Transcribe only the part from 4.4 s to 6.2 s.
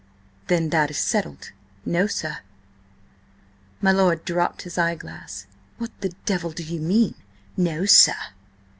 his eye glass. "What the